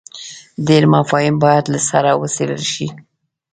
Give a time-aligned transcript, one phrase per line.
[0.67, 2.87] ډېر مفاهیم باید له سره وڅېړل شي.